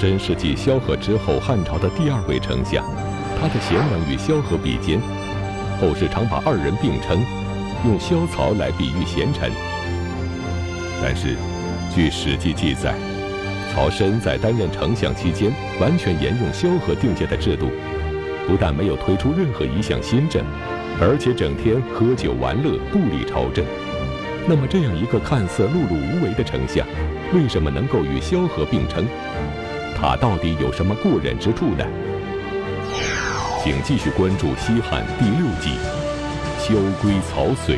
[0.00, 2.82] 参是继萧何之后汉朝的第二位丞相，
[3.38, 4.98] 他的贤能与萧何比肩，
[5.78, 7.22] 后世常把二人并称，
[7.84, 9.52] 用萧曹来比喻贤臣。
[11.02, 11.36] 但是，
[11.94, 12.94] 据《史记》记载，
[13.74, 17.68] 曹参在担任丞相期间，完全沿用萧何定下的制度，
[18.48, 20.42] 不但没有推出任何一项新政，
[20.98, 23.62] 而且整天喝酒玩乐，不理朝政。
[24.48, 26.86] 那么，这样一个看似碌碌无为的丞相，
[27.34, 29.04] 为什么能够与萧何并称？
[30.00, 31.84] 他到底有什么过人之处呢？
[33.62, 35.76] 请继续关注《西汉》第六集
[36.58, 37.76] 《萧规曹随》。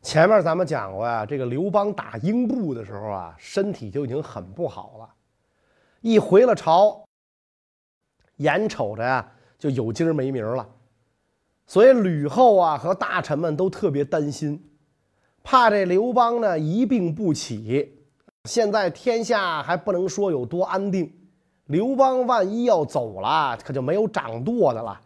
[0.00, 5.10] 前面咱们讲过呀，这个刘邦打英布的时候啊，身体就已经很不好了。
[6.00, 7.04] 一回了朝，
[8.36, 10.66] 眼瞅着呀就有今儿没名了，
[11.66, 14.64] 所以吕后啊和大臣们都特别担心，
[15.42, 17.98] 怕这刘邦呢一病不起。
[18.48, 21.12] 现在天下还不能说有多安定，
[21.66, 25.00] 刘邦万一要走了，可就没有掌舵的了，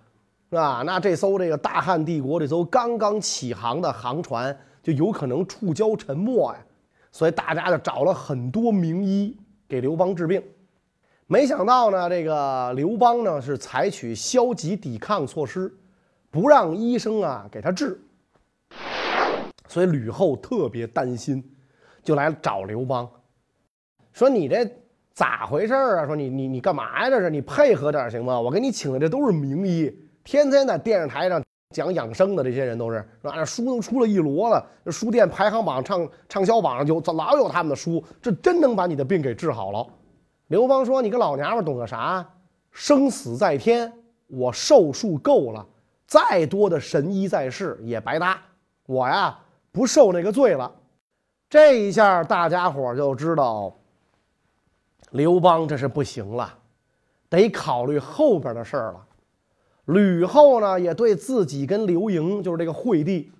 [0.50, 0.82] 是吧？
[0.84, 4.56] 那这艘这个大汉帝国这艘刚刚起航的航船。
[4.86, 6.64] 就有可能触礁沉没呀，
[7.10, 10.40] 所以大家就找了很多名医给刘邦治病。
[11.26, 15.76] 没想到呢，这个刘邦呢是采取消极抵抗措施，
[16.30, 18.00] 不让医生啊给他治。
[19.66, 21.42] 所以吕后特别担心，
[22.04, 23.10] 就来找刘邦，
[24.16, 24.66] 说：“你这
[25.12, 26.06] 咋回事啊？
[26.06, 27.10] 说你你你干嘛呀？
[27.10, 28.40] 这是你配合点行吗？
[28.40, 31.42] 我给你请的这都是名医，天天在电视台上。”
[31.74, 33.44] 讲养生的这些人都是是吧？
[33.44, 39.86] 书都出了一摞了，书店排行榜畅畅销榜上就老有他们的书，这真能把你的病给治好了。
[40.46, 42.26] 刘邦说：“你个老娘们懂个啥？
[42.70, 43.92] 生死在天，
[44.28, 45.66] 我寿数够了，
[46.06, 48.40] 再多的神医在世也白搭。
[48.86, 49.36] 我呀
[49.72, 50.72] 不受那个罪了。”
[51.50, 53.75] 这一下大家伙就知道
[55.16, 56.58] 刘邦这是不行了，
[57.30, 59.06] 得考虑后边的事儿了。
[59.86, 63.32] 吕后呢，也对自己跟刘盈，就是这个惠帝，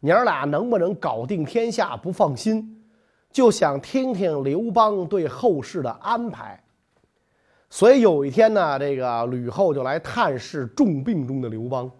[0.00, 2.84] 娘俩能不能搞定天下不放心，
[3.32, 6.62] 就想听听刘邦对后事的安排。
[7.68, 11.90] 所以有一天呢，这个吕后就来探视重病中的刘邦，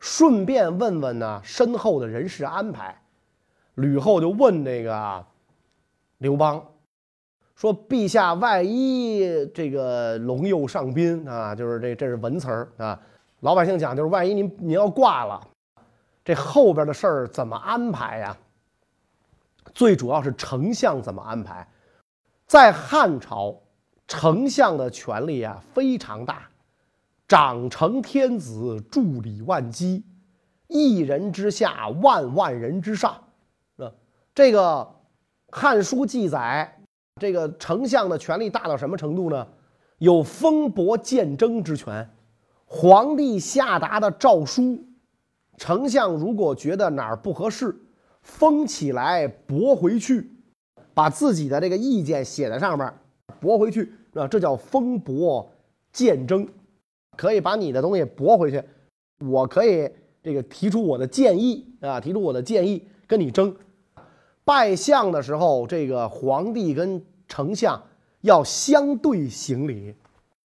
[0.00, 3.00] 顺便问问呢身后的人事安排。
[3.76, 5.24] 吕后就问这个
[6.18, 6.60] 刘邦
[7.64, 13.00] 说：“陛下，万一这个龙佑上宾啊，就是这这是文词儿啊。”
[13.40, 15.40] 老百姓讲，就是万一您您要挂了，
[16.22, 18.36] 这后边的事儿怎么安排呀？
[19.72, 21.66] 最主要是丞相怎么安排？
[22.46, 23.58] 在汉朝，
[24.06, 26.42] 丞相的权力啊非常大，
[27.26, 30.04] 长成天子，助理万机，
[30.68, 33.18] 一人之下，万万人之上。
[34.34, 34.86] 这个
[35.56, 36.73] 《汉书》记载，
[37.20, 39.46] 这个丞相的权力大到什么程度呢？
[39.98, 42.08] 有封伯建征之权。
[42.66, 44.84] 皇帝下达的诏书，
[45.56, 47.74] 丞相如果觉得哪儿不合适，
[48.22, 50.28] 封起来驳回去，
[50.92, 52.92] 把自己的这个意见写在上面，
[53.38, 55.48] 驳回去啊，这叫封驳
[55.92, 56.48] 谏征，
[57.16, 58.60] 可以把你的东西驳回去，
[59.24, 59.88] 我可以
[60.20, 63.54] 这个提出我的建议啊，提出我的建议跟你争。
[64.44, 67.80] 拜相的时候，这个皇帝跟丞相
[68.20, 69.94] 要相对行礼。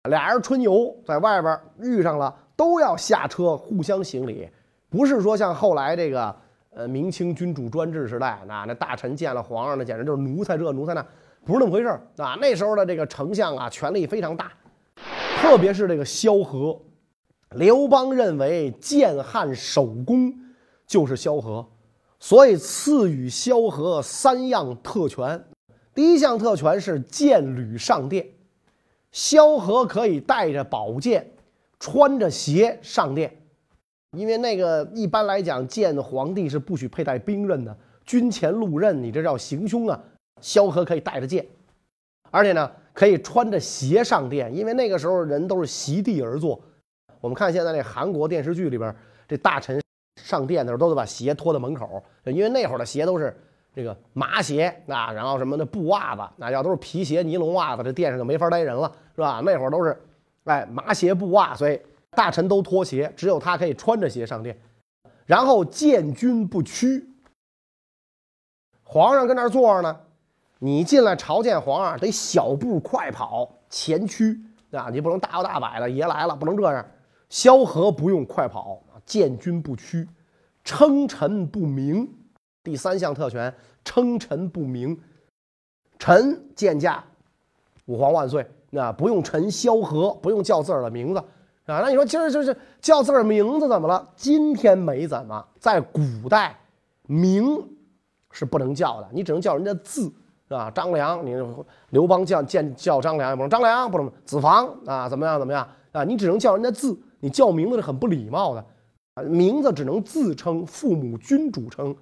[0.09, 4.49] 俩人春游在外边遇上了，都要下车互相行礼，
[4.89, 6.35] 不是说像后来这个
[6.71, 11.03] 呃明清君主专制时代，那那大臣见了皇上，那简直就是奴才这奴才那，
[11.45, 12.37] 不是那么回事啊。
[12.41, 14.53] 那时候的这个丞相啊，权力非常大，
[15.41, 16.79] 特别是这个萧何，
[17.51, 20.33] 刘邦认为建汉首功
[20.87, 21.67] 就是萧何，
[22.25, 25.45] 所以赐予萧何三样特权。
[25.95, 28.27] 第一项特权是建履上殿。
[29.13, 31.33] 萧何可以带着宝剑，
[31.79, 33.31] 穿着鞋上殿，
[34.17, 37.77] 因为那个一般来讲，见皇帝是不许佩戴兵刃的，
[38.07, 40.03] 军前路刃，你这叫行凶啊。
[40.41, 41.47] 萧何可以带着剑，
[42.31, 46.59] 而且呢，可以穿着鞋上殿，因为那个时候人都是席地而坐。
[47.21, 48.97] 我们看现在那韩国电视剧里边，
[49.29, 49.79] 这大臣
[50.25, 53.37] 上殿的时候都得把鞋脱到门口，因为那会儿的鞋都是。
[53.77, 59.43] 这个麻鞋啊，然后什么的布袜子，那要都是皮鞋、尼龙袜子，这殿上就没法待人了，是吧？
[59.45, 60.01] 那会儿都是，
[60.45, 61.81] 哎，麻鞋布袜，所以
[62.13, 64.57] 大臣都脱鞋，只有他可以穿着鞋上殿。
[65.27, 67.05] 然后见君不屈，
[68.85, 69.99] 皇上跟那儿坐着呢，
[70.61, 74.39] 你进来朝见皇上得小步快跑，前驱
[74.71, 76.87] 啊，你不能大摇大摆的，爷来了不能这样。
[77.29, 80.09] 萧何不用快跑，见君不屈，
[80.65, 82.09] 称臣不明。
[82.63, 83.55] 第三项特权，
[83.85, 84.99] 称臣不明，
[85.99, 87.05] 臣见驾，
[87.87, 88.47] 吾皇万岁。
[88.71, 91.21] 那不用臣萧何，不用叫自个儿的名字
[91.67, 91.81] 啊。
[91.81, 94.09] 那你说今儿就是叫自个儿名字怎么了？
[94.17, 96.59] 今天没怎么，在古代，
[97.07, 97.69] 名
[98.33, 100.11] 是不能叫的，你只能叫人家字
[100.49, 100.71] 啊。
[100.71, 101.37] 张良，你
[101.91, 106.03] 刘邦叫见叫张良也不能，张良不能，子房啊，怎么样怎么样啊？
[106.03, 108.65] 你只能叫人家字，你叫名字是很不礼貌的。
[109.23, 111.97] 名字只能自称，父母君主称，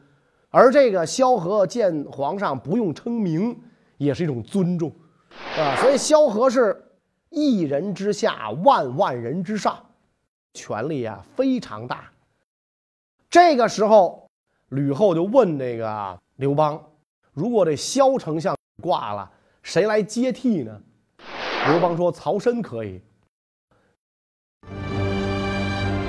[0.49, 3.55] 而这个萧何见皇上不用称名，
[3.99, 4.91] 也是一种尊重。
[5.59, 6.82] 啊，所以萧何是
[7.29, 9.79] 一人之下，万万人之上，
[10.55, 12.11] 权力啊非常大。
[13.29, 14.26] 这个时候，
[14.70, 16.82] 吕后就问这个刘邦
[17.35, 19.31] ：“如果这萧丞相挂了，
[19.62, 20.81] 谁来接替呢？”
[21.69, 23.00] 刘邦说：“曹参可以。”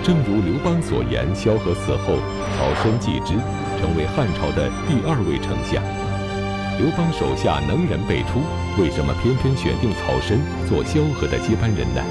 [0.04, 2.16] 正如刘邦所言，萧何死后，
[2.58, 3.36] 曹参继之，
[3.80, 5.82] 成为汉朝的第二位丞相。
[6.78, 8.44] 刘邦手下能人辈出，
[8.78, 12.04] 为什么偏偏选定曹参做萧何的接班人呢？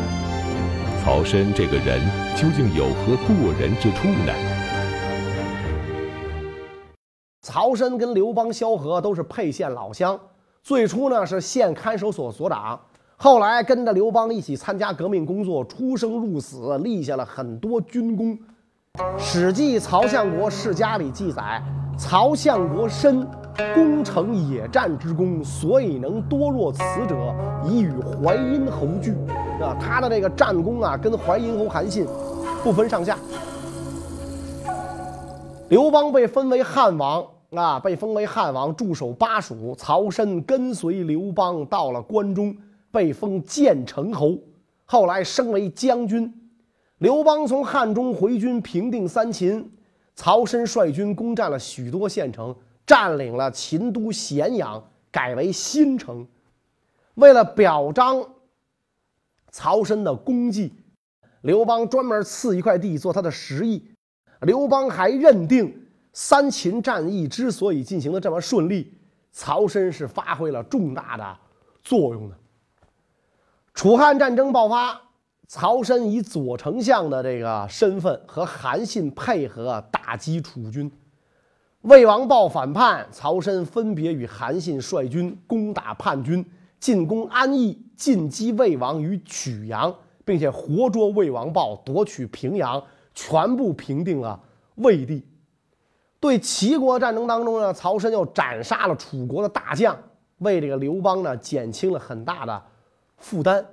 [1.05, 2.01] 曹参这个人
[2.35, 4.33] 究竟有何过人之处呢？
[7.43, 10.19] 曹参跟刘邦、萧何都是沛县老乡，
[10.63, 12.81] 最初呢是县看守所所长，
[13.23, 18.37] 后来跟着刘邦一起参加革命工作，出生入死，立下了很多军功。
[19.17, 21.63] 《史记·曹相国世家》里记载，
[21.97, 23.25] 曹相国参。
[23.75, 27.15] 攻城野战之功，所以能多若此者，
[27.65, 29.13] 以与淮阴侯俱。
[29.63, 32.05] 啊，他的这个战功啊，跟淮阴侯韩信
[32.65, 33.17] 不分上下。
[35.69, 37.25] 刘邦被封为汉王
[37.55, 39.77] 啊，被封为汉王，驻守巴蜀。
[39.79, 42.57] 曹参跟随刘邦到了关中，
[42.93, 44.39] 被封建成侯，
[44.85, 46.33] 后来升为将军。
[46.99, 49.73] 刘邦从汉中回军，平定三秦。
[50.15, 52.55] 曹参率军攻占了许多县城。
[52.85, 56.27] 占领了秦都咸阳，改为新城。
[57.15, 58.27] 为了表彰
[59.51, 60.73] 曹参的功绩，
[61.43, 63.87] 刘邦专门赐一块地做他的食邑。
[64.41, 68.93] 刘邦还认定三秦战役之所以进行的这么顺利，
[69.31, 71.39] 曹参是发挥了重大的
[71.83, 72.37] 作用的。
[73.83, 74.97] 楚汉战争爆发，
[75.49, 80.89] 曹参以左丞相的这个身份和韩信配合打击楚军。
[81.81, 86.49] 魏王豹反叛，曹参分别与韩信率军攻打叛军，
[86.79, 89.93] 进攻安邑，进击魏王于曲阳，
[90.25, 92.81] 并且活捉魏王豹，夺取平阳，
[93.13, 94.41] 全部平定了
[94.77, 95.27] 魏地。
[96.21, 99.99] 对齐国战争当中呢，曹参又斩杀了楚国的大将，
[100.39, 102.63] 为这个刘邦呢减轻了很大的
[103.17, 103.67] 负担。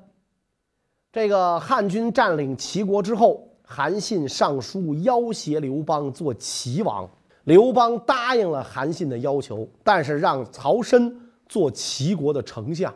[1.11, 7.09] 这个汉军占领齐国之后，韩信上书要挟刘邦做齐王。
[7.45, 11.11] 刘邦答应了韩信的要求，但是让曹参
[11.47, 12.93] 做齐国的丞相。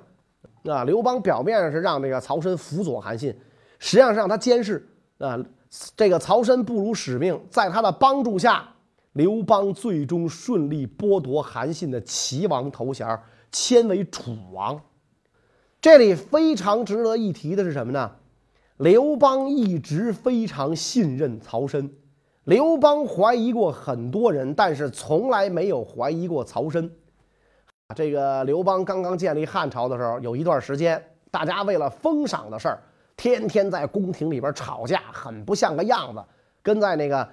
[0.65, 3.35] 啊，刘邦表面上是让这个曹参辅佐韩信，
[3.79, 4.87] 实际上是让他监视。
[5.17, 5.39] 啊，
[5.97, 8.63] 这个曹参不辱使命，在他的帮助下，
[9.13, 13.19] 刘邦最终顺利剥夺韩信的齐王头衔，
[13.51, 14.79] 迁为楚王。
[15.83, 18.09] 这里非常值得一提的是什么呢？
[18.77, 21.89] 刘邦一直非常信任曹参。
[22.45, 26.89] 刘邦怀疑过很多人，但是从来没有怀疑过曹参。
[27.93, 32.81] 这个刘邦刚刚建立汉朝的时候，有一段时间，大家为了封赏的事儿，
[33.17, 36.23] 天天在宫廷里边吵架，很不像个样子，
[36.61, 37.27] 跟在那个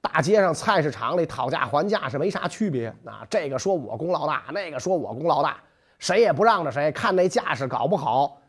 [0.00, 2.88] 大街上、菜市场里讨价还价是没啥区别。
[3.04, 5.58] 啊，这个说我功劳大，那个说我功劳大，
[6.02, 8.42] 谁也不让着谁，看那架势搞不好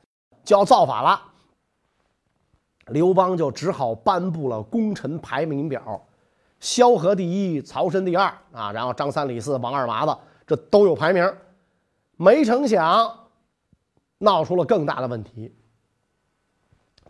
[0.43, 1.21] 就要造反了。
[2.87, 6.03] 刘邦就只好颁布了功臣排名表，
[6.59, 10.17] 萧何第一，曹参第二啊，然后张三李四王二麻子
[10.47, 11.31] 这都有排名。
[12.17, 13.19] 没成想，
[14.17, 15.55] 闹出了更大的问题。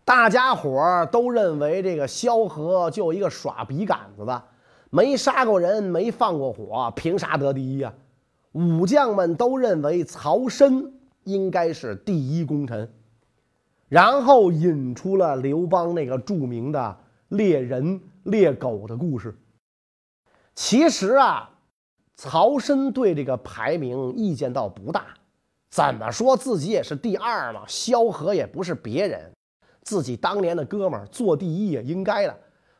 [0.04, 4.44] 大家伙儿都认为这个萧何就一个耍笔杆子的，
[4.90, 7.94] 没杀过人，没放过火，凭啥得第一啊？
[8.54, 10.92] 武将们都认为曹参
[11.26, 12.92] 应该是第一功臣。
[13.90, 19.38] 然后引出了刘邦那个著名的猎人猎狗的故事。
[20.56, 21.50] 其实啊，
[22.16, 25.06] 曹参对这个排名意见倒不大，
[25.70, 27.64] 怎么说自己也是第二嘛。
[27.68, 29.32] 萧何也不是别人，
[29.84, 32.36] 自己当年的哥们儿做第一也应该的。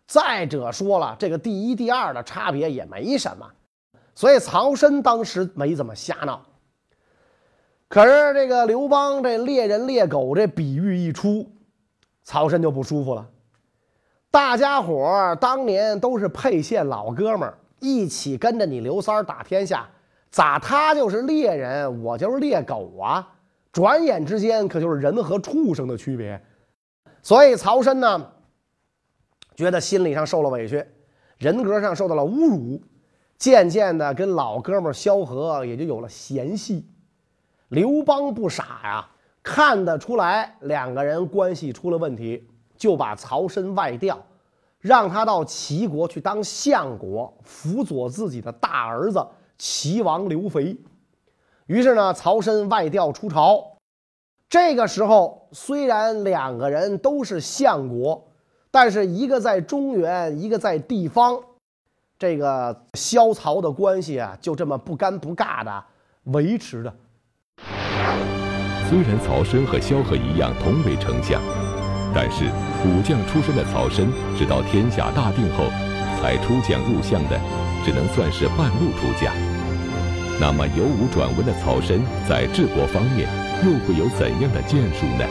[0.08, 3.48] 再者说了，这个第一第二的差别也没什么，
[4.16, 6.46] 所以曹参当时没怎么瞎闹。
[7.88, 11.52] 可是这个刘邦这猎人猎狗这比喻一出，
[12.24, 13.30] 曹参就不舒服了。
[14.32, 19.88] 大家伙当年都是沛县老哥们儿，一起跟着你刘三儿打天下，
[20.32, 23.30] 咋他就是猎人，我就是猎狗啊？
[23.72, 26.44] 转眼之间，可就是人和畜生的区别。
[27.22, 28.32] 所以曹参呢，
[29.56, 30.84] 觉得心理上受了委屈，
[31.38, 32.82] 人格上受到了侮辱，
[33.38, 36.86] 渐渐的跟老哥们萧何也就有了嫌隙。
[37.70, 39.10] 刘邦不傻呀，
[39.42, 42.48] 看得出来两个人关系出了问题，
[42.78, 44.18] 就把曹参外调，
[44.80, 49.26] 让他到齐国去当相国，辅佐自己的大儿子
[49.58, 50.78] 齐王刘肥。
[51.66, 53.78] 于是呢，曹参外调出朝。
[54.50, 58.24] 这个时候，虽然两个人都是相国，
[58.70, 61.42] 但是一个在中原，一个在地方，
[62.18, 65.84] 这个萧曹的关系啊，就这么不尴不尬的
[66.26, 66.94] 维持着。
[68.90, 71.42] 虽然曹参和萧何一样同为丞相，
[72.14, 72.46] 但是
[72.86, 74.06] 武将出身的曹参，
[74.38, 75.66] 直到天下大定后
[76.22, 77.40] 才出将入相的，
[77.84, 79.34] 只能算是半路出家。
[80.40, 83.28] 那么由武转文的曹参，在治国方面。
[83.64, 85.26] 又会有怎样的建树呢？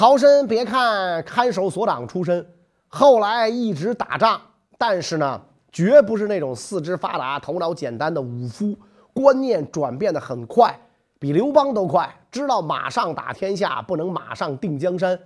[0.00, 2.46] 曹参别看看守所长出身，
[2.88, 4.40] 后来一直打仗，
[4.78, 5.38] 但是呢，
[5.70, 8.74] 绝不是那种四肢发达、头脑简单的武夫，
[9.12, 10.74] 观念转变的很快，
[11.18, 15.20] 比刘邦都快，知道马上打天下，不能马上定江山。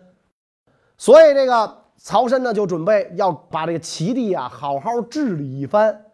[0.99, 6.05] 所以这个曹参呢，就准备要把这个齐地啊，好好治理一番。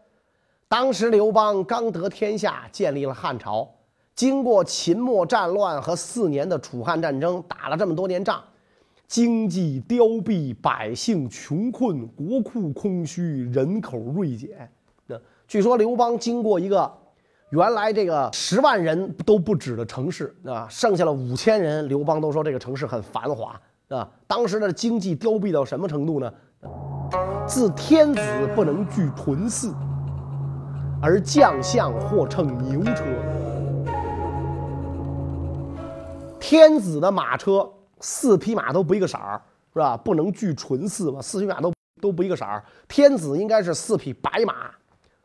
[0.68, 3.66] 当时刘邦刚得天下，建立了汉朝。
[4.14, 8.44] 经过秦末战乱和四年的楚汉战争，打了这么多年仗，
[9.10, 14.70] 经济凋敝，百姓穷困，国库空虚，人口锐减。
[15.08, 16.88] 那据说刘邦经过一个
[17.50, 24.08] 原来这个十万人都不止的城市啊，剩下了五千人，刘邦都说这个城市很繁华啊。
[24.28, 26.32] 当时的经济凋敝到什么程度呢？
[27.48, 28.20] 自天子
[28.54, 29.74] 不能居屯饲。
[31.02, 33.04] 而将相或乘牛车，
[36.38, 37.68] 天子的马车
[38.00, 39.40] 四匹马都不一个色儿，
[39.72, 39.96] 是吧？
[39.96, 42.64] 不能聚纯四嘛，四匹马都都不一个色儿。
[42.88, 44.70] 天子应该是四匹白马，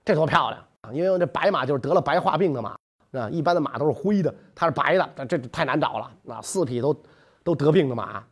[0.03, 0.91] 这多漂亮啊！
[0.93, 2.75] 因为这白马就是得了白化病的马
[3.11, 6.41] 啊，一般的马都是灰的，它是白的，这太难找了啊！
[6.41, 6.95] 四匹都
[7.43, 8.23] 都得病的马，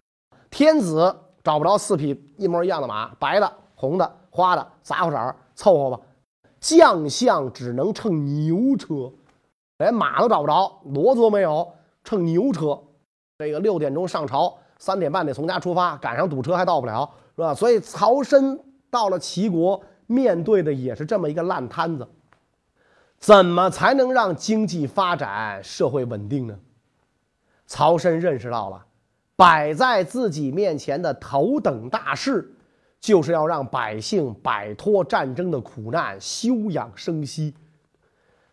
[0.50, 6.00] 天子找不着四匹一模一样的马，白的、红的、花的，杂货色儿，凑合吧。
[6.60, 9.12] 将相只能乘牛车，
[9.80, 11.74] 连马都找不着，骡子都没有，
[12.04, 12.82] 乘牛车。
[13.44, 17.54] 这个六点钟上朝，三点半得从家出发，赶上堵车还到不了，是吧？
[17.54, 18.58] 所以曹参
[18.90, 22.08] 到了齐国，面对的也是这么一个烂摊子。
[23.20, 26.58] 怎么才能让经济发展、社会稳定呢？
[27.68, 28.86] 曹参认识到了，
[29.36, 32.50] 摆在自己面前的头等大事。
[33.04, 37.54] 就是要让百姓摆脱战争的苦难，休养生息。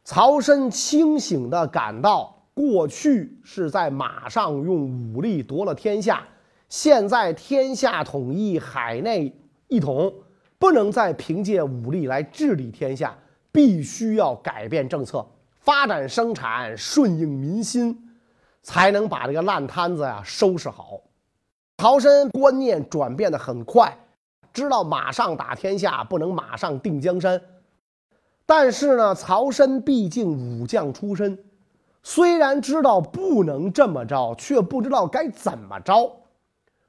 [0.03, 6.23] 曹参清醒地感到，过去是在马上用武力夺了天下，
[6.69, 9.35] 现在天下统一，海内
[9.69, 10.13] 一统，
[10.59, 13.17] 不能再凭借武力来治理天下，
[13.51, 15.27] 必须要改变政策，
[15.61, 17.99] 发展生产，顺应民心，
[18.63, 21.01] 才能把这个烂摊子呀收拾好。
[21.79, 23.97] 曹参观念转变的很快。
[24.53, 27.41] 知道马上打天下不能马上定江山，
[28.45, 31.39] 但是呢，曹参毕竟武将出身，
[32.03, 36.11] 虽然知道不能这么着，却不知道该怎么着。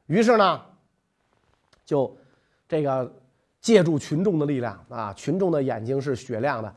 [0.08, 0.62] 于是呢，
[1.86, 2.16] 就
[2.68, 3.12] 这个
[3.60, 6.74] 借助群众的力量啊，群众的眼睛是雪亮的，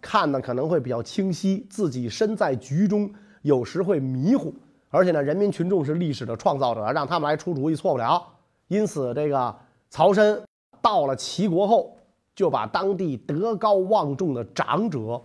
[0.00, 1.66] 看的可能会比较清晰。
[1.70, 3.12] 自己身在局中，
[3.42, 4.54] 有时会迷糊，
[4.90, 8.26] 而且呢，人民群众是历史的创造者，让他们来出主意错不了。
[8.68, 9.56] 因此，这个。
[9.92, 10.40] 曹参
[10.80, 11.98] 到了齐国后，
[12.32, 15.20] 就把当地德高望重的长者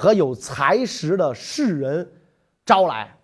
[0.00, 2.10] 和有才识的士人
[2.64, 3.18] 招来，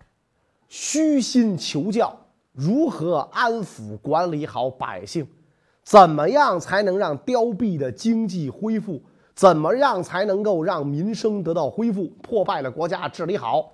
[0.67, 2.15] 虚心求教
[2.51, 5.27] 如何安抚管理好百姓，
[5.83, 9.01] 怎么样才能让凋敝的经济恢复，
[9.33, 13.71] 怎么样才能够让民生得到恢复，破败了国家治理好。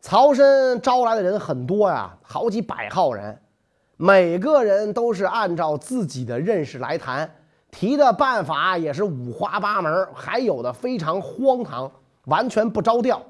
[0.00, 3.40] 曹参招来的人很多呀，好几百号人。
[3.96, 7.36] 每个人都是按照自己的认识来谈，
[7.70, 11.90] 提的办法也是五花八门，还有的非常荒唐，
[12.24, 13.22] 完全不着调。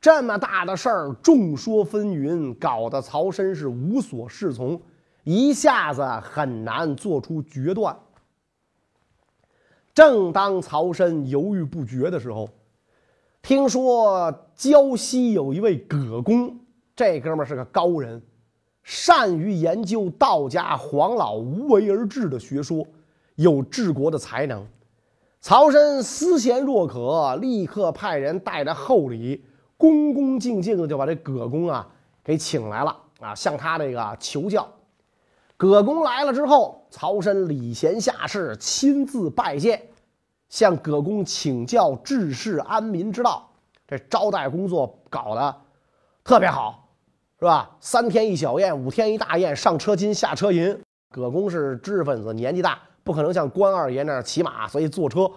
[0.00, 4.80] 这么大的事儿，众说纷纭，搞得曹参是无所适从，
[5.22, 7.96] 一下子很难做出决断。
[9.94, 12.48] 正当曹参犹豫不决的时候，
[13.40, 16.58] 听说胶西有一位葛公，
[16.94, 18.20] 这哥们儿是个高人。
[18.82, 22.86] 善于研究道家黄老无为而治的学说，
[23.34, 24.66] 有治国的才能。
[25.40, 29.44] 曹参思贤若渴，立刻派人带着厚礼，
[29.76, 31.86] 恭恭敬敬的就把这葛公啊
[32.22, 34.66] 给请来了啊，向他这个求教。
[35.56, 39.80] 葛公来了之后，曹参礼贤下士，亲自拜见，
[40.48, 43.50] 向葛公请教治世安民之道。
[43.86, 45.54] 这招待工作搞得
[46.24, 46.88] 特别好，
[47.38, 47.76] 是吧？
[47.80, 50.80] 三天一小宴，五天一大宴，上车金，下车银。
[51.10, 52.80] 葛公是知识分子，年纪大。
[53.04, 55.30] 不可能像关二爷那样骑马，所以坐车。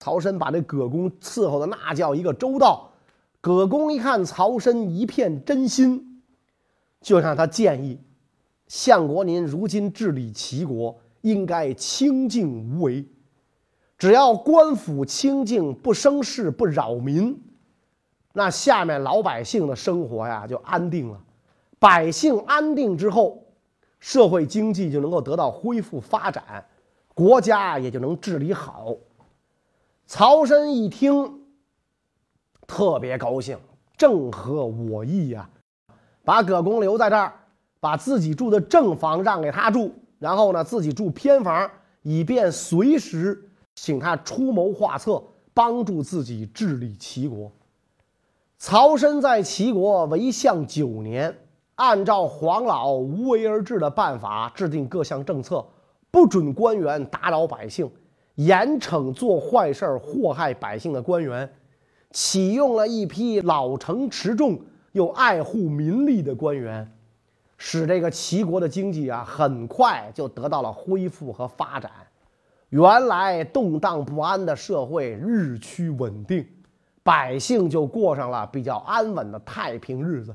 [0.00, 2.92] 曹参把这葛公伺候的那叫一个周到。
[3.40, 6.22] 葛公一看曹参一片真心，
[7.00, 8.00] 就向他建议：
[8.68, 13.04] 相国您如今治理齐国，应该清静无为。
[13.96, 17.36] 只要官府清静，不生事，不扰民，
[18.32, 21.20] 那下面老百姓的生活呀就安定了。
[21.80, 23.44] 百姓安定之后，
[23.98, 26.64] 社会经济就能够得到恢复发展。
[27.18, 28.94] 国家也就能治理好。
[30.06, 31.40] 曹参一听，
[32.64, 33.58] 特别高兴，
[33.96, 35.50] 正合我意呀！
[36.22, 37.32] 把葛公留在这儿，
[37.80, 41.68] 把自己住的正房让给他住，然后呢，自己住偏房，
[42.02, 45.20] 以便随时请他出谋划策，
[45.52, 47.50] 帮助自己治理齐国。
[48.58, 51.36] 曹参在齐国为相九年，
[51.74, 55.66] 按照黄老无为而治的办法，制定各项政策。
[56.18, 57.88] 不准官员打扰百姓，
[58.34, 61.48] 严惩做坏事祸害百姓的官员，
[62.10, 64.60] 启用了一批老成持重
[64.90, 66.92] 又爱护民利的官员，
[67.56, 71.88] 使这个齐国的经济啊很快就得到了恢复和发展。
[72.70, 76.44] 原来动荡不安的社会日趋稳定，
[77.04, 80.34] 百姓就过上了比较安稳的太平日子。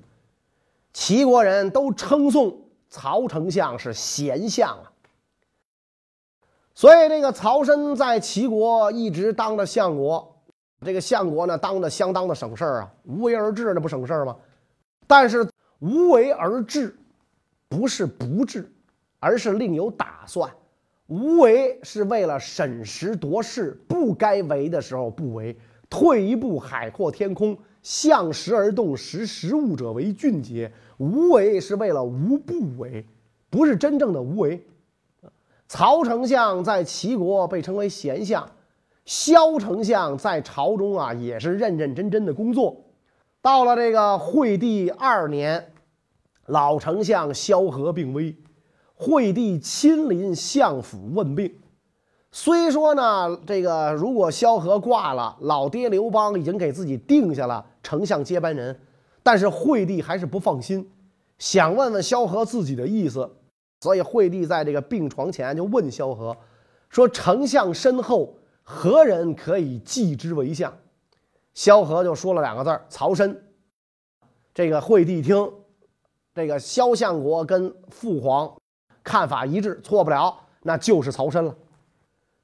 [0.94, 4.93] 齐国人都称颂曹丞相是贤相啊。
[6.76, 10.36] 所以，这个曹参在齐国一直当着相国，
[10.82, 14.36] 这个相国呢，当的相当的省事儿啊，无为而治，那不省事儿吗？
[15.06, 15.48] 但是，
[15.80, 16.96] 无为而治，
[17.70, 18.72] 不是不治，
[19.20, 20.52] 而是另有打算。
[21.08, 25.56] 无为是为了审时度势，不该为的时候不为，
[25.90, 30.72] 退一步海阔天空，向时而动，识时务者为俊杰。
[30.98, 33.06] 无为是为了无不为，
[33.50, 34.66] 不是真正的无为。
[35.76, 38.48] 曹丞相在齐国被称为贤相，
[39.06, 42.78] 萧丞相在朝中啊也是认认真真的工作。
[43.42, 45.72] 到了这个惠帝二年，
[46.46, 48.38] 老丞相萧何病危，
[48.94, 51.52] 惠帝亲临相府问病。
[52.32, 58.80] 虽说呢，这个如果萧何挂了，老爹刘邦已经给自己定下了丞相接班人，
[59.24, 60.88] 但是惠帝还是不放心，
[61.40, 63.28] 想问问萧何自己的意思。
[63.84, 66.34] 所以，惠帝在这个病床前就问萧何
[66.88, 70.74] 说：“丞相身后何人可以继之为相？”
[71.54, 73.36] 萧何就说了两个字：“曹参。”
[74.56, 75.52] 这个惠帝听，
[76.34, 78.56] 这个萧相国跟父皇
[79.04, 81.54] 看法一致，错不了，那就是曹参了。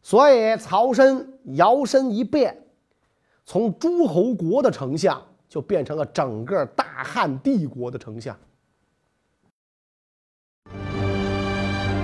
[0.01, 1.25] 所以，曹参
[1.55, 2.65] 摇身一变，
[3.45, 8.37] 从诸侯国的丞相就变成了整个大汉帝国的丞相。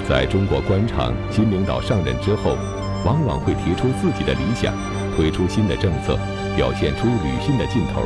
[0.07, 2.55] 在中国官场，新领导上任之后，
[3.03, 4.71] 往往会提出自己的理想，
[5.15, 6.15] 推出新的政策，
[6.55, 8.03] 表现出履新的劲头。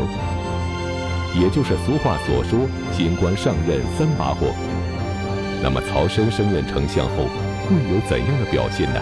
[1.37, 2.57] 也就是俗话所说
[2.95, 4.47] “新官上任三把火”。
[5.61, 7.25] 那么，曹参升任丞相后，
[7.67, 9.01] 会有怎样的表现呢？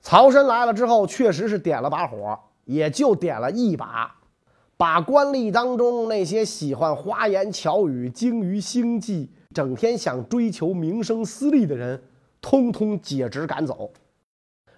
[0.00, 4.16] 曹参来了之后，确实是点了把火，也就点了一把，
[4.84, 9.30] 把官吏当中那些喜欢花言巧语、精于心计。
[9.54, 12.02] 整天想追求名声私利的人，
[12.38, 13.90] 通通解职赶走，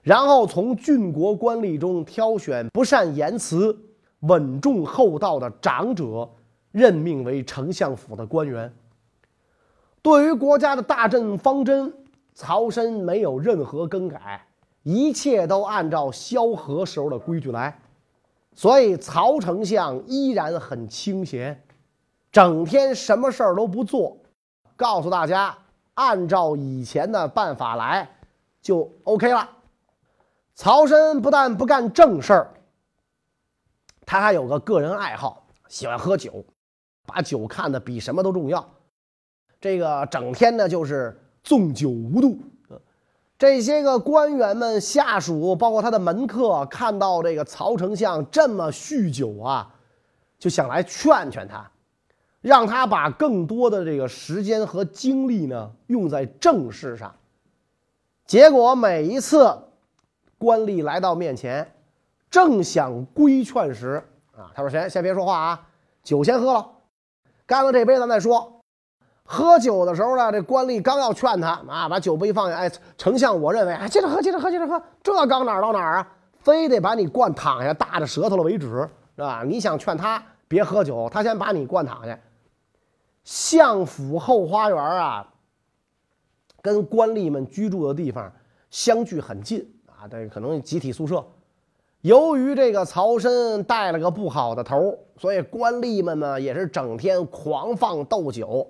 [0.03, 3.77] 然后从郡国官吏中挑选不善言辞、
[4.21, 6.31] 稳重厚道的长者，
[6.71, 8.73] 任命为丞相府的官员。
[10.03, 11.93] 对于国家的大政方针，
[12.33, 14.47] 曹参没有任何更改，
[14.85, 17.77] 一切都按照萧何时候的规矩来，
[18.57, 21.63] 所以曹丞相依然很清闲，
[22.33, 24.17] 整天什么事儿都不做。
[24.75, 25.57] 告诉大家，
[25.93, 28.09] 按照以前的办法来，
[28.63, 29.49] 就 OK 了。
[30.55, 32.55] 曹参不但不干正事儿，
[34.07, 36.43] 他还有个个人爱好，喜欢喝酒，
[37.05, 38.67] 把酒看得比什么都重要。
[39.61, 42.39] 这个整天呢就是纵酒无度。
[43.39, 49.75] 这些个官员们、下属，包括他的门客，看到这个曹丞相这么酗酒啊，
[50.39, 51.71] 就想来劝劝他。
[52.41, 57.13] 让他把更多的这个时间和精力呢用在正事上，
[58.25, 59.59] 结果每一次
[60.39, 61.75] 官吏来到面前，
[62.31, 64.01] 正想规劝时，
[64.37, 65.69] 啊，他说：“先先别说话啊，
[66.05, 66.71] 酒先喝了，
[67.47, 68.53] 干了这杯咱再说。”
[69.27, 76.13] 喝酒的时候呢，这官吏刚要劝他啊，把酒杯放下，哎，丞相，我认为，哎，接着喝，接着喝，接着喝，这刚哪儿到哪儿啊？
[76.39, 79.43] 非得把你灌躺下，大着舌头了为止，是吧？
[79.45, 82.17] 你想劝他别喝酒，他先把你灌躺下。
[83.25, 85.27] 相府后花园啊，
[86.63, 88.33] 跟官吏们居住的地方
[88.71, 91.25] 相距很近啊，这可能集体宿舍。
[92.03, 98.65] 由于这个曹参带了个不好的头，所以官吏们呢也是整天狂放斗酒。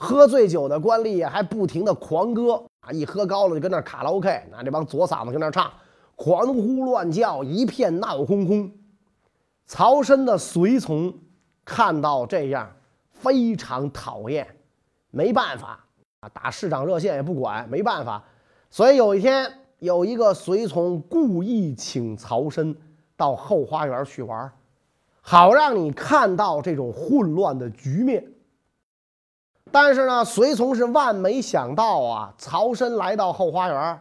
[0.00, 5.68] 喝醉酒的官吏还不停的狂歌啊，一喝高了就跟那卡拉 OK，拿这帮左嗓子跟那唱，
[6.14, 8.70] 狂呼乱叫，一片闹哄哄。
[9.66, 11.12] 曹参的随从
[11.64, 12.70] 看到这样，
[13.10, 14.46] 非常讨厌，
[15.10, 15.84] 没办法
[16.20, 18.22] 啊，打市长热线也不管，没办法。
[18.70, 22.72] 所以有一天，有一个随从故意请曹参
[23.16, 24.48] 到后花园去玩，
[25.20, 28.24] 好让你看到这种混乱的局面。
[29.70, 32.34] 但是呢，随从是万没想到啊！
[32.38, 34.00] 曹参来到后花园，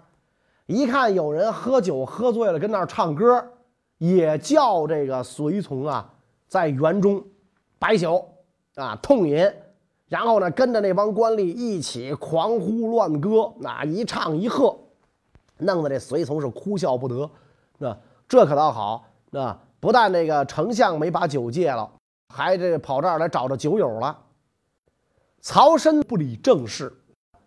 [0.65, 3.45] 一看有人喝酒喝醉了，跟那儿唱歌，
[3.97, 6.09] 也叫这个随从啊，
[6.47, 7.23] 在园中
[7.77, 8.25] 摆酒
[8.75, 9.51] 啊，痛饮，
[10.07, 14.75] 然后呢，跟着那帮官吏一起狂呼乱歌，那一唱一和，
[15.57, 17.29] 弄得这随从是哭笑不得。
[17.77, 17.95] 那
[18.27, 21.89] 这可倒好，那不但这个丞相没把酒戒了，
[22.33, 24.17] 还这跑这儿来找着酒友了。
[25.49, 26.91] 曹参不理政事，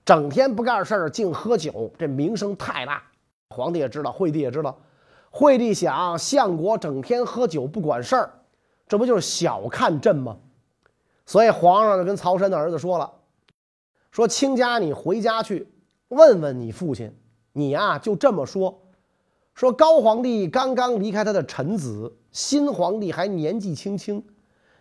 [0.06, 3.02] 整天不干事儿，净喝酒，这名声太大。
[3.50, 4.74] 皇帝也知道，惠帝也知道。
[5.28, 8.32] 惠帝想，相国整天喝酒不管事儿，
[8.88, 10.38] 这不就是小看朕吗？
[11.26, 13.12] 所以皇上就跟曹参的儿子说了
[14.10, 15.68] ：“说卿家，你回家去
[16.08, 17.14] 问问你父亲，
[17.52, 18.80] 你呀就这么说，
[19.52, 24.24] 说高皇帝刚刚离开他的臣子，新皇帝还年纪轻轻。”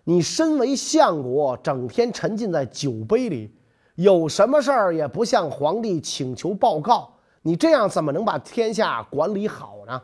[0.09, 3.55] 你身为相国，整天沉浸在酒杯里，
[3.93, 10.01] 有什么事儿也不向皇帝请求报告，你这样怎么能把天下管理好呢？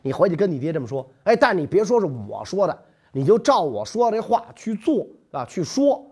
[0.00, 6.06] 你回去跟你爹这么说，哎，但你别说是我说的，你就照我说的这话去做啊，去说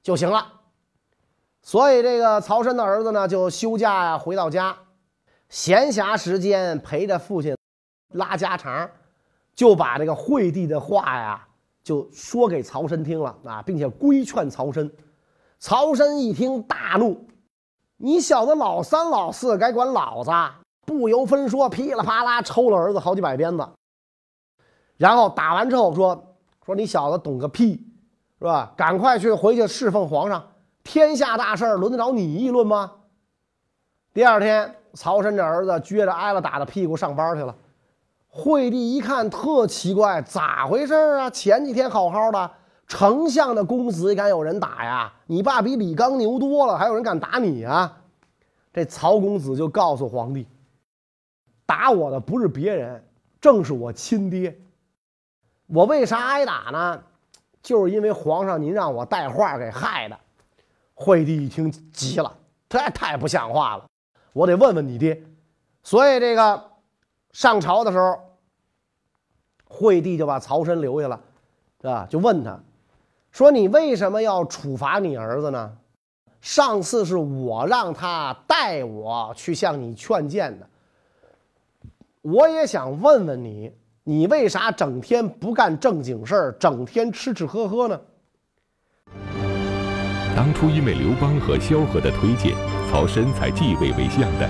[0.00, 0.46] 就行了。
[1.60, 4.78] 所以这个曹参的儿子呢，就休假呀，回到家，
[5.48, 7.56] 闲暇时间陪着父亲
[8.12, 8.88] 拉家常，
[9.56, 11.44] 就把这个惠帝的话呀。
[11.88, 14.90] 就说给曹参听了啊，并且规劝曹参。
[15.58, 17.26] 曹参一听大怒
[17.96, 20.30] ：“你小子老三老四该管老子，
[20.84, 23.66] 不由分说，噼里啪啦抽了儿子好几百鞭子。
[24.98, 27.82] 然后打完之后说：说你小子懂个屁，
[28.38, 28.70] 是吧？
[28.76, 30.46] 赶快去回去侍奉皇上，
[30.84, 32.92] 天下大事轮得着你议论吗？”
[34.12, 37.56] 第二天，曹参这儿子撅着挨了打的屁股上班去了。
[38.38, 41.28] 惠帝一看特奇怪，咋回事啊？
[41.28, 42.48] 前几天好好的，
[42.86, 45.12] 丞相的公子也敢有人打呀？
[45.26, 48.00] 你爸比李刚牛多了，还有人敢打你啊？
[48.72, 50.46] 这曹公子就告诉皇帝，
[51.66, 53.04] 打我的不是别人，
[53.40, 54.56] 正是我亲爹。
[55.66, 57.02] 我为啥挨打呢？
[57.60, 60.16] 就是因为皇上您让我带话给害的。
[60.94, 62.32] 惠帝一听急了，
[62.68, 63.84] 这太不像话了，
[64.32, 65.20] 我得问问你爹。
[65.82, 66.70] 所以这个
[67.32, 68.27] 上朝的时候。
[69.68, 71.20] 惠帝就把曹参留下了，
[71.82, 72.58] 啊，就问他，
[73.30, 75.72] 说你为什么要处罚你儿子呢？
[76.40, 80.66] 上次是我让他带我去向你劝谏的，
[82.22, 83.72] 我也想问问你，
[84.04, 88.00] 你为啥整天不干正经事儿，整天吃吃喝喝呢？
[90.36, 92.54] 当初因为刘邦和萧何的推荐，
[92.88, 94.48] 曹参才继位为相的。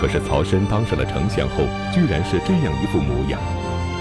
[0.00, 1.62] 可是曹参当上了丞相后，
[1.94, 3.40] 居然是这样一副模样。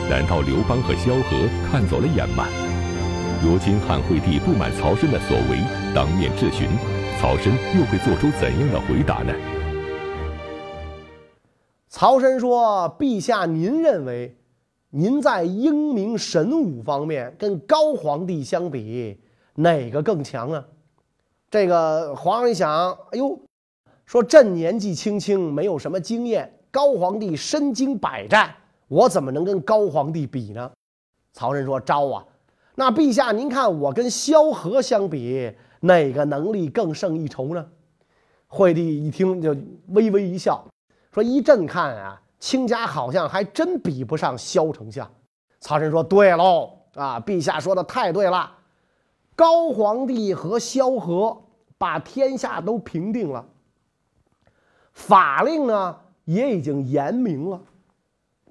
[0.08, 2.48] 难道刘邦和萧何看走了眼吗？
[3.44, 5.58] 如今汉惠帝不满曹参的所为，
[5.96, 6.68] 当面质询，
[7.20, 9.34] 曹参又会做出怎样的回答呢？
[11.90, 14.38] 曹参说：“陛下，您认为，
[14.92, 19.20] 您在英明神武方面跟高皇帝相比，
[19.56, 20.64] 哪个更强啊？”
[21.50, 23.40] 这个皇上一想，哎呦，
[24.06, 28.54] 说朕年纪轻轻，没有什么经验，高皇帝身经百战。
[28.88, 30.72] 我怎么能跟高皇帝比呢？
[31.34, 32.26] 曹参说：“招啊！
[32.76, 37.68] 那陛下，您看我跟萧何相比，哪个能力更胜一筹呢？”
[38.48, 39.56] 惠帝一听就
[39.88, 40.66] 微微一笑，
[41.12, 45.10] 说：“依朕看啊，卿家好像还真比不上萧丞相。”
[45.60, 48.52] 曹参说：“对喽，啊，陛下说的太对了。
[49.36, 51.44] 高皇帝和萧何
[51.78, 53.46] 把天下都平定了，
[54.94, 57.62] 法令呢？”也已经严明了，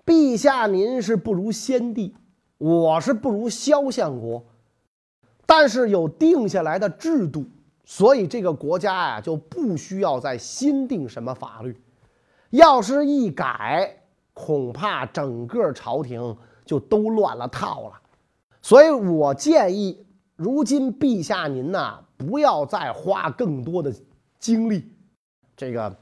[0.05, 2.15] 陛下您是不如先帝，
[2.59, 4.45] 我是不如萧相国，
[5.47, 7.47] 但是有定下来的制度，
[7.85, 11.81] 所以这个国家呀就不需要再新定什么法律。
[12.51, 13.97] 要是一改，
[14.33, 18.01] 恐怕整个朝廷就都乱了套了。
[18.63, 23.93] 所以我建议，如今陛下您呐，不要再花更多的
[24.39, 24.93] 精力，
[25.57, 25.95] 这个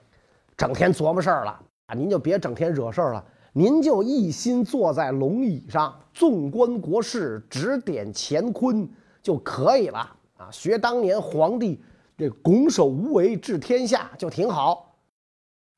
[0.56, 1.94] 整天琢磨事儿了啊！
[1.94, 8.88] 您就别整天惹事儿了，您就一心坐在龙椅上，纵观国事，指点乾坤
[9.22, 9.98] 就可以了
[10.38, 10.50] 啊！
[10.50, 11.82] 学当年皇帝
[12.16, 14.94] 这拱手无为治天下就挺好。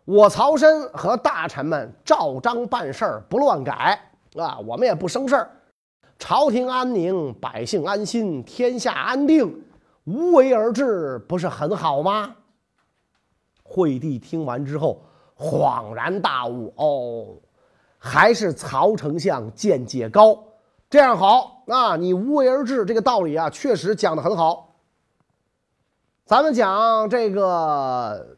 [0.04, 4.00] 我曹参和大臣们照章办事儿，不乱改
[4.36, 5.50] 啊，我们也不生事儿。
[6.16, 9.64] 朝廷安宁，百姓安心，天下安定，
[10.04, 12.36] 无为而治，不是很好吗？
[13.64, 15.02] 惠帝听完之后
[15.36, 17.36] 恍然大悟：哦，
[18.06, 20.38] 还是曹丞相见解高，
[20.90, 21.96] 这样好啊！
[21.96, 24.76] 你无为而治这个道理啊，确实讲的很好。
[26.26, 28.36] 咱们讲这个，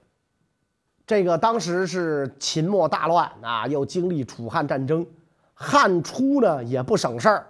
[1.04, 5.04] 这个当时是秦末大乱啊，又经历楚汉战争，
[5.52, 7.46] 汉初呢也不省事儿。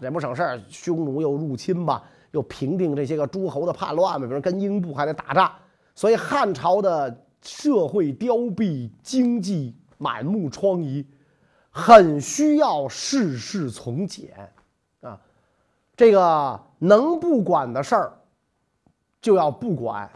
[0.00, 5.50] 也不省事儿，匈奴又入侵吧，又平定这些个诸侯的叛乱吧，比如跟英布还得打仗，
[5.96, 11.04] 所以汉朝的社会凋敝，经济满目疮痍，
[11.76, 14.50] 很需要事事从简
[15.02, 15.20] 啊。
[15.94, 18.12] 这个能不管的事儿
[19.20, 20.10] 就要不管，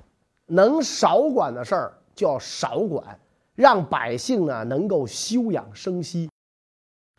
[0.47, 3.21] 能少管的事儿就要少管，
[3.55, 6.31] 让百姓呢能够休养生息。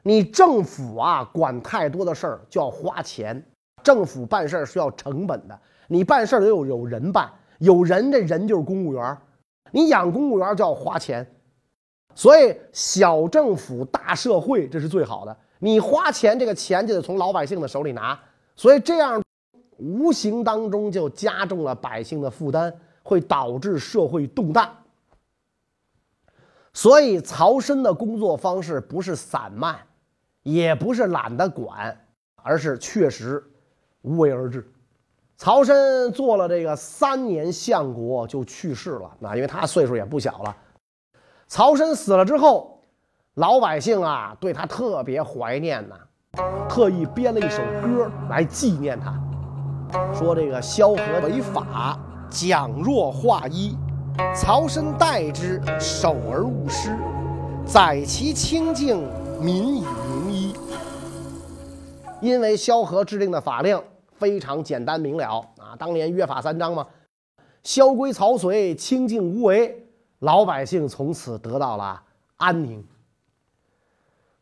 [0.02, 3.46] 你政府啊，管太多的事儿就要花钱。
[3.84, 9.18] 政府办事儿是要成本的，你办事儿得有有人办，有人这人就是公务员
[9.70, 11.32] 你养公务员就要花钱，
[12.16, 15.38] 所以小政府大社会这是最好的。
[15.60, 18.20] 你花钱，这个钱就得从老百姓的手里拿，
[18.56, 19.22] 所以这样
[19.78, 24.70] 无形当中就加重了百姓的负担，会导致社会动荡。
[26.74, 29.80] 所以曹参的工作方式不是散漫。
[30.44, 31.96] 也不是懒得管，
[32.34, 33.44] 而是确实
[34.02, 34.68] 无为而治。
[35.38, 40.58] 曹参做了这个三年相国就去世了，那因为他岁数也不小了。
[41.52, 42.80] 曹参死了之后，
[43.34, 45.96] 老百姓啊对他特别怀念呐，
[46.70, 49.14] 特意编了一首歌来纪念他，
[50.14, 53.76] 说这个萧何违法，讲若化一，
[54.34, 56.98] 曹参代之，守而勿失，
[57.66, 59.06] 载其清净，
[59.42, 59.86] 民以
[60.26, 60.54] 明。
[62.22, 63.78] 因为萧何制定的法令
[64.14, 66.88] 非常简单明了啊，当年约法三章嘛，
[67.62, 69.86] 萧规曹随，清净无为，
[70.22, 72.02] 老百姓从此得到了
[72.38, 72.84] 安宁。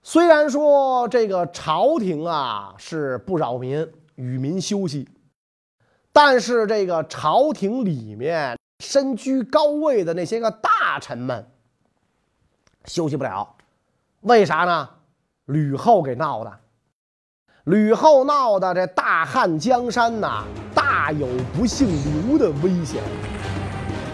[0.04, 5.08] 虽然说这个朝廷啊是不扰民，与民休息，
[6.12, 11.50] 但是这个朝廷里面身居高位的那些个大臣们
[12.84, 13.56] 休息不了，
[14.22, 14.89] 为啥呢？
[15.46, 16.60] 吕后给闹的。
[17.63, 20.44] 吕后闹的这大汉江山呐，
[20.76, 21.88] 大有不姓
[22.28, 23.02] 刘的危险。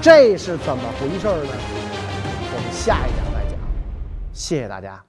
[0.06, 1.50] 这是怎么回事呢？
[1.50, 3.60] 我们下一讲再讲。
[4.32, 5.04] 谢谢大家。